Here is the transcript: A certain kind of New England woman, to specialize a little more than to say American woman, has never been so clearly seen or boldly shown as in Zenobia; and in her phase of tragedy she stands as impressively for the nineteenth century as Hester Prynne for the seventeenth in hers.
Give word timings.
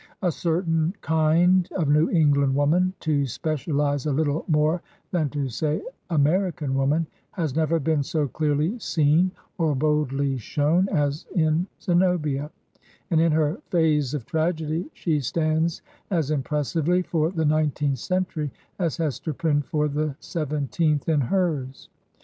A 0.23 0.31
certain 0.31 0.95
kind 1.01 1.69
of 1.73 1.87
New 1.87 2.09
England 2.09 2.55
woman, 2.55 2.91
to 3.01 3.27
specialize 3.27 4.07
a 4.07 4.11
little 4.11 4.43
more 4.47 4.81
than 5.11 5.29
to 5.29 5.47
say 5.47 5.79
American 6.09 6.73
woman, 6.73 7.05
has 7.33 7.55
never 7.55 7.79
been 7.79 8.01
so 8.01 8.27
clearly 8.27 8.79
seen 8.79 9.29
or 9.59 9.75
boldly 9.75 10.39
shown 10.39 10.89
as 10.89 11.27
in 11.35 11.67
Zenobia; 11.79 12.49
and 13.11 13.21
in 13.21 13.31
her 13.31 13.59
phase 13.69 14.15
of 14.15 14.25
tragedy 14.25 14.89
she 14.95 15.19
stands 15.19 15.83
as 16.09 16.31
impressively 16.31 17.03
for 17.03 17.29
the 17.29 17.45
nineteenth 17.45 17.99
century 17.99 18.49
as 18.79 18.97
Hester 18.97 19.35
Prynne 19.35 19.61
for 19.61 19.87
the 19.87 20.15
seventeenth 20.19 21.07
in 21.09 21.21
hers. 21.21 21.89